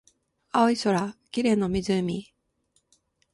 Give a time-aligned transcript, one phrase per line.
[0.49, 2.33] 青い空、綺麗な湖